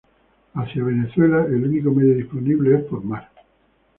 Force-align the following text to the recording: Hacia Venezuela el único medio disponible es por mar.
Hacia 0.55 0.83
Venezuela 0.83 1.45
el 1.45 1.63
único 1.63 1.91
medio 1.91 2.15
disponible 2.15 2.75
es 2.75 2.85
por 2.85 3.03
mar. 3.03 3.29